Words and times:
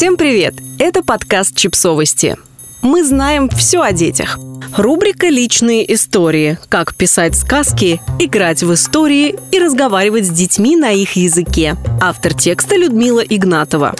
Всем 0.00 0.16
привет! 0.16 0.54
Это 0.78 1.02
подкаст 1.02 1.54
«Чипсовости». 1.54 2.38
Мы 2.80 3.04
знаем 3.04 3.50
все 3.50 3.82
о 3.82 3.92
детях. 3.92 4.38
Рубрика 4.74 5.28
«Личные 5.28 5.92
истории». 5.92 6.58
Как 6.70 6.94
писать 6.94 7.36
сказки, 7.36 8.00
играть 8.18 8.62
в 8.62 8.72
истории 8.72 9.36
и 9.52 9.58
разговаривать 9.58 10.24
с 10.24 10.30
детьми 10.30 10.74
на 10.74 10.90
их 10.92 11.16
языке. 11.16 11.76
Автор 12.00 12.32
текста 12.32 12.76
Людмила 12.76 13.20
Игнатова. 13.20 13.94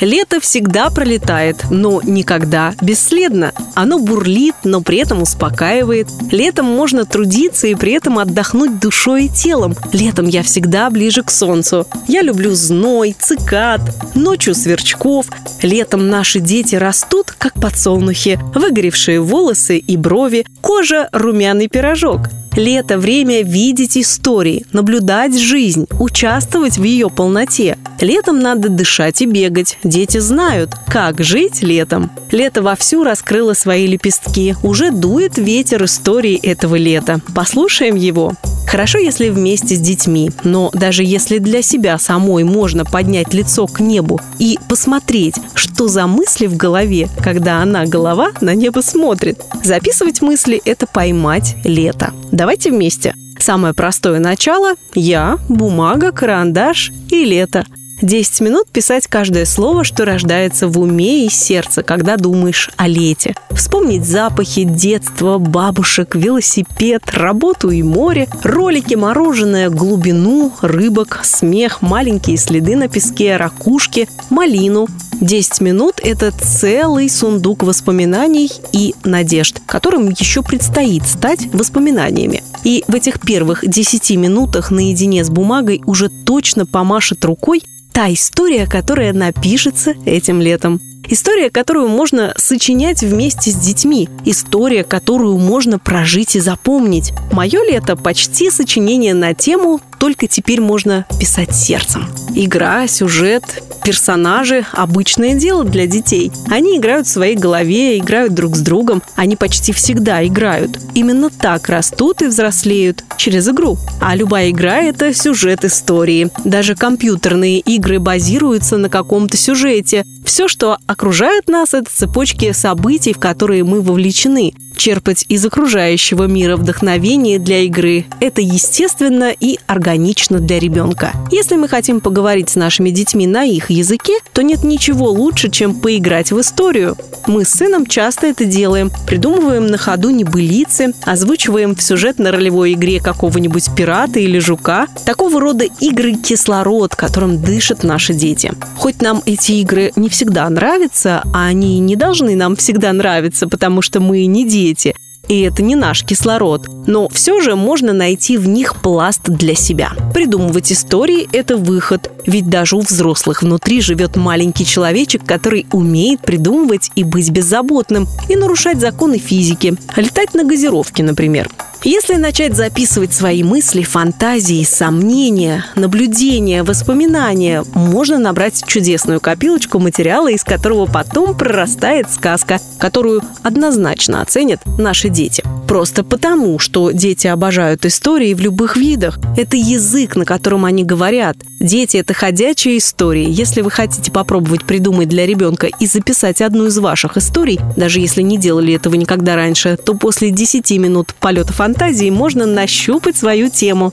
Лето 0.00 0.40
всегда 0.40 0.90
пролетает, 0.90 1.64
но 1.70 2.00
никогда 2.02 2.74
бесследно. 2.80 3.52
Оно 3.74 3.98
бурлит, 3.98 4.54
но 4.64 4.80
при 4.80 4.98
этом 4.98 5.22
успокаивает. 5.22 6.08
Летом 6.30 6.66
можно 6.66 7.04
трудиться 7.04 7.66
и 7.66 7.74
при 7.74 7.92
этом 7.92 8.18
отдохнуть 8.18 8.80
душой 8.80 9.26
и 9.26 9.28
телом. 9.28 9.76
Летом 9.92 10.26
я 10.26 10.42
всегда 10.42 10.88
ближе 10.90 11.22
к 11.22 11.30
солнцу. 11.30 11.86
Я 12.08 12.22
люблю 12.22 12.54
зной, 12.54 13.14
цикад, 13.18 13.80
ночью 14.14 14.54
сверчков. 14.54 15.26
Летом 15.62 16.08
наши 16.08 16.40
дети 16.40 16.76
растут, 16.76 17.32
как 17.36 17.54
подсолнухи, 17.54 18.38
выгоревшие 18.54 19.20
волосы 19.20 19.78
и 19.78 19.96
брови, 19.96 20.46
кожа– 20.62 21.08
румяный 21.12 21.68
пирожок. 21.68 22.28
Лето– 22.60 22.98
время 23.00 23.42
видеть 23.42 23.96
истории, 23.96 24.66
наблюдать 24.70 25.34
жизнь, 25.34 25.86
участвовать 25.98 26.76
в 26.76 26.82
ее 26.82 27.08
полноте. 27.08 27.78
Летом 28.02 28.38
надо 28.38 28.68
дышать 28.68 29.22
и 29.22 29.26
бегать. 29.26 29.78
Дети 29.82 30.18
знают, 30.18 30.72
как 30.86 31.24
жить 31.24 31.62
летом. 31.62 32.10
Лето 32.30 32.60
вовсю 32.60 33.02
раскрыло 33.02 33.54
свои 33.54 33.86
лепестки. 33.86 34.56
Уже 34.62 34.90
дует 34.90 35.38
ветер 35.38 35.84
истории 35.84 36.38
этого 36.38 36.76
лета. 36.76 37.22
Послушаем 37.34 37.96
его. 37.96 38.34
Хорошо, 38.66 38.98
если 38.98 39.30
вместе 39.30 39.74
с 39.74 39.80
детьми, 39.80 40.30
но 40.44 40.70
даже 40.72 41.02
если 41.02 41.38
для 41.38 41.62
себя 41.62 41.98
самой 41.98 42.44
можно 42.44 42.84
поднять 42.84 43.34
лицо 43.34 43.66
к 43.66 43.80
небу 43.80 44.20
и 44.38 44.58
посмотреть, 44.68 45.34
что 45.54 45.88
за 45.88 46.06
мысли 46.06 46.46
в 46.46 46.56
голове, 46.56 47.08
когда 47.22 47.62
она, 47.62 47.84
голова, 47.86 48.30
на 48.40 48.54
небо 48.54 48.80
смотрит. 48.80 49.40
Записывать 49.64 50.22
мысли– 50.22 50.62
это 50.64 50.86
поймать 50.86 51.56
лето. 51.64 52.12
Давайте 52.30 52.70
вместе. 52.70 53.14
Самое 53.38 53.74
простое 53.74 54.20
начало– 54.20 54.74
я, 54.94 55.38
бумага, 55.48 56.12
карандаш 56.12 56.92
и 57.10 57.24
лето– 57.24 57.66
10 58.02 58.40
минут 58.40 58.68
писать 58.68 59.06
каждое 59.06 59.44
слово, 59.44 59.84
что 59.84 60.04
рождается 60.04 60.68
в 60.68 60.78
уме 60.78 61.26
и 61.26 61.28
сердце, 61.28 61.82
когда 61.82 62.16
думаешь 62.16 62.70
о 62.76 62.88
лете. 62.88 63.34
Вспомнить 63.50 64.04
запахи 64.04 64.64
детства, 64.64 65.38
бабушек, 65.38 66.14
велосипед, 66.14 67.02
работу 67.12 67.70
и 67.70 67.82
море, 67.82 68.28
ролики, 68.42 68.94
мороженое, 68.94 69.68
глубину, 69.68 70.52
рыбок, 70.62 71.20
смех, 71.24 71.82
маленькие 71.82 72.36
следы 72.36 72.76
на 72.76 72.88
песке, 72.88 73.36
ракушки, 73.36 74.08
малину. 74.30 74.88
10 75.20 75.60
минут– 75.60 76.00
это 76.02 76.32
целый 76.32 77.08
сундук 77.08 77.62
воспоминаний 77.62 78.50
и 78.72 78.94
надежд, 79.04 79.60
которым 79.66 80.08
еще 80.08 80.42
предстоит 80.42 81.06
стать 81.06 81.46
воспоминаниями. 81.52 82.42
И 82.64 82.84
в 82.88 82.94
этих 82.94 83.20
первых 83.20 83.66
10 83.66 84.16
минутах 84.16 84.70
наедине 84.70 85.24
с 85.24 85.30
бумагой 85.30 85.82
уже 85.86 86.08
точно 86.08 86.66
помашет 86.66 87.24
рукой 87.24 87.62
та 87.92 88.12
история, 88.12 88.66
которая 88.66 89.12
напишется 89.12 89.94
этим 90.06 90.40
летом. 90.40 90.80
История, 91.08 91.50
которую 91.50 91.88
можно 91.88 92.34
сочинять 92.36 93.02
вместе 93.02 93.50
с 93.50 93.54
детьми. 93.54 94.08
История, 94.24 94.84
которую 94.84 95.38
можно 95.38 95.78
прожить 95.78 96.36
и 96.36 96.40
запомнить. 96.40 97.12
Мое 97.32 97.64
лето 97.64 97.96
почти 97.96 98.48
сочинение 98.48 99.12
на 99.12 99.34
тему, 99.34 99.80
только 99.98 100.28
теперь 100.28 100.60
можно 100.60 101.06
писать 101.18 101.54
сердцем. 101.54 102.06
Игра, 102.34 102.86
сюжет, 102.86 103.42
персонажи– 103.82 104.66
обычное 104.72 105.34
дело 105.34 105.64
для 105.64 105.86
детей. 105.86 106.30
Они 106.48 106.76
играют 106.76 107.06
в 107.06 107.10
своей 107.10 107.36
голове, 107.36 107.98
играют 107.98 108.34
друг 108.34 108.56
с 108.56 108.60
другом. 108.60 109.02
Они 109.16 109.36
почти 109.36 109.72
всегда 109.72 110.24
играют. 110.26 110.78
Именно 110.94 111.30
так 111.30 111.68
растут 111.68 112.22
и 112.22 112.26
взрослеют 112.26 113.04
через 113.16 113.48
игру. 113.48 113.78
А 114.00 114.14
любая 114.14 114.50
игра– 114.50 114.76
это 114.82 115.12
сюжет 115.14 115.64
истории. 115.64 116.30
Даже 116.44 116.74
компьютерные 116.74 117.60
игры 117.60 117.98
базируются 117.98 118.76
на 118.76 118.88
каком-то 118.88 119.36
сюжете. 119.36 120.04
Все, 120.24 120.48
что 120.48 120.78
окружает 120.86 121.48
нас, 121.48 121.74
это 121.74 121.90
цепочки 121.90 122.52
событий, 122.52 123.12
в 123.12 123.18
которые 123.18 123.64
мы 123.64 123.80
вовлечены 123.80 124.54
черпать 124.80 125.26
из 125.28 125.44
окружающего 125.44 126.24
мира 126.24 126.56
вдохновение 126.56 127.38
для 127.38 127.58
игры. 127.58 128.06
Это 128.18 128.40
естественно 128.40 129.30
и 129.30 129.58
органично 129.66 130.38
для 130.38 130.58
ребенка. 130.58 131.12
Если 131.30 131.56
мы 131.56 131.68
хотим 131.68 132.00
поговорить 132.00 132.48
с 132.48 132.56
нашими 132.56 132.88
детьми 132.88 133.26
на 133.26 133.44
их 133.44 133.68
языке, 133.68 134.14
то 134.32 134.40
нет 134.40 134.64
ничего 134.64 135.10
лучше, 135.10 135.50
чем 135.50 135.74
поиграть 135.74 136.32
в 136.32 136.40
историю. 136.40 136.96
Мы 137.26 137.44
с 137.44 137.50
сыном 137.50 137.84
часто 137.84 138.28
это 138.28 138.46
делаем. 138.46 138.90
Придумываем 139.06 139.66
на 139.66 139.76
ходу 139.76 140.08
небылицы, 140.08 140.94
озвучиваем 141.04 141.76
в 141.76 141.82
сюжетно-ролевой 141.82 142.72
игре 142.72 143.00
какого-нибудь 143.00 143.66
пирата 143.76 144.18
или 144.18 144.38
жука. 144.38 144.86
Такого 145.04 145.42
рода 145.42 145.66
игры– 145.80 146.14
кислород, 146.24 146.96
которым 146.96 147.42
дышат 147.42 147.84
наши 147.84 148.14
дети. 148.14 148.50
Хоть 148.76 149.02
нам 149.02 149.22
эти 149.26 149.52
игры 149.52 149.92
не 149.96 150.08
всегда 150.08 150.48
нравятся, 150.48 151.22
а 151.34 151.44
они 151.44 151.78
не 151.80 151.96
должны 151.96 152.34
нам 152.34 152.56
всегда 152.56 152.94
нравиться, 152.94 153.46
потому 153.46 153.82
что 153.82 154.00
мы 154.00 154.24
не 154.24 154.48
дети, 154.48 154.69
дети. 154.70 154.94
И 155.28 155.42
это 155.42 155.62
не 155.62 155.76
наш 155.76 156.02
кислород. 156.04 156.66
Но 156.86 157.08
все 157.08 157.40
же 157.40 157.54
можно 157.54 157.92
найти 157.92 158.36
в 158.36 158.48
них 158.48 158.76
пласт 158.76 159.22
для 159.24 159.54
себя. 159.54 159.92
Придумывать 160.12 160.72
истории– 160.72 161.28
это 161.32 161.56
выход. 161.56 162.10
Ведь 162.26 162.48
даже 162.48 162.76
у 162.76 162.80
взрослых 162.80 163.42
внутри 163.42 163.80
живет 163.80 164.16
маленький 164.16 164.66
человечек, 164.66 165.24
который 165.24 165.66
умеет 165.72 166.20
придумывать 166.20 166.90
и 166.96 167.04
быть 167.04 167.30
беззаботным, 167.30 168.08
и 168.28 168.34
нарушать 168.34 168.80
законы 168.80 169.18
физики. 169.18 169.76
Летать 169.96 170.34
на 170.34 170.44
газировке, 170.44 171.04
например. 171.04 171.48
Если 171.82 172.16
начать 172.16 172.54
записывать 172.54 173.14
свои 173.14 173.42
мысли, 173.42 173.82
фантазии, 173.82 174.64
сомнения, 174.64 175.64
наблюдения, 175.76 176.62
воспоминания, 176.62 177.64
можно 177.72 178.18
набрать 178.18 178.62
чудесную 178.66 179.18
копилочку 179.18 179.78
материала, 179.78 180.28
из 180.28 180.44
которого 180.44 180.84
потом 180.84 181.34
прорастает 181.34 182.10
сказка, 182.10 182.60
которую 182.78 183.22
однозначно 183.42 184.20
оценят 184.20 184.60
наши 184.78 185.08
дети. 185.08 185.42
Просто 185.66 186.04
потому, 186.04 186.58
что 186.58 186.90
дети 186.90 187.28
обожают 187.28 187.86
истории 187.86 188.34
в 188.34 188.40
любых 188.40 188.76
видах. 188.76 189.18
Это 189.38 189.56
язык, 189.56 190.16
на 190.16 190.26
котором 190.26 190.66
они 190.66 190.84
говорят. 190.84 191.36
Дети— 191.60 191.96
это 191.98 192.12
ходячие 192.12 192.78
истории. 192.78 193.26
Если 193.30 193.60
вы 193.60 193.70
хотите 193.70 194.10
попробовать 194.10 194.64
придумать 194.64 195.08
для 195.08 195.26
ребенка 195.26 195.68
и 195.68 195.86
записать 195.86 196.42
одну 196.42 196.66
из 196.66 196.78
ваших 196.78 197.16
историй, 197.16 197.60
даже 197.76 198.00
если 198.00 198.22
не 198.22 198.36
делали 198.36 198.74
этого 198.74 198.96
никогда 198.96 199.36
раньше, 199.36 199.76
то 199.76 199.94
после 199.94 200.30
10 200.30 200.70
минут 200.72 201.14
полета 201.20 201.52
фантазии 201.70 202.10
можно 202.10 202.46
нащупать 202.46 203.16
свою 203.16 203.48
тему. 203.48 203.92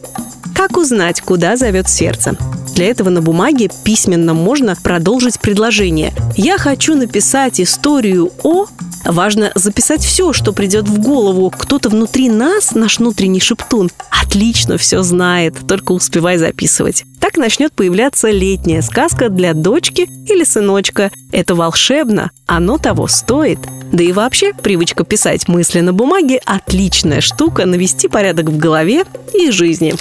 Как 0.55 0.77
узнать, 0.77 1.21
куда 1.21 1.57
зовет 1.57 1.87
сердце? 1.87 2.35
Для 2.73 2.87
этого 2.87 3.09
на 3.09 3.21
бумаге 3.21 3.69
письменно 3.83 4.33
можно 4.33 4.75
продолжить 4.75 5.39
предложение. 5.39 6.11
Я 6.35 6.57
хочу 6.57 6.95
написать 6.95 7.61
историю 7.61 8.31
о... 8.41 8.65
Важно 9.05 9.51
записать 9.53 10.03
все, 10.03 10.33
что 10.33 10.53
придет 10.53 10.89
в 10.89 10.99
голову. 10.99 11.53
Кто-то 11.55 11.89
внутри 11.89 12.29
нас, 12.29 12.73
наш 12.73 12.97
внутренний 12.97 13.39
шептун, 13.39 13.91
отлично 14.09 14.79
все 14.79 15.03
знает, 15.03 15.55
только 15.67 15.91
успевай 15.91 16.37
записывать. 16.37 17.05
Так 17.37 17.43
начнет 17.43 17.71
появляться 17.71 18.31
летняя 18.31 18.81
сказка 18.81 19.29
для 19.29 19.53
дочки 19.53 20.09
или 20.25 20.43
сыночка. 20.43 21.11
Это 21.31 21.53
волшебно, 21.53 22.31
оно 22.47 22.79
того 22.79 23.05
стоит. 23.05 23.59
Да 23.91 24.03
и 24.03 24.11
вообще, 24.11 24.53
привычка 24.55 25.03
писать 25.03 25.47
мысли 25.47 25.81
на 25.81 25.93
бумаге– 25.93 26.41
отличная 26.45 27.21
штука 27.21 27.67
навести 27.67 28.07
порядок 28.07 28.49
в 28.49 28.57
голове 28.57 29.05
и 29.35 29.51
жизни. 29.51 29.93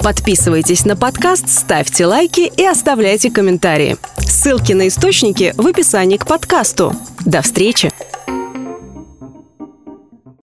Подписывайтесь 0.00 0.84
на 0.84 0.94
подкаст, 0.94 1.48
ставьте 1.48 2.04
лайки 2.04 2.52
и 2.54 2.66
оставляйте 2.66 3.30
комментарии. 3.30 3.96
Ссылки 4.18 4.74
на 4.74 4.88
источники 4.88 5.54
в 5.56 5.66
описании 5.66 6.18
к 6.18 6.26
подкасту. 6.26 6.94
До 7.24 7.40
встречи! 7.40 7.91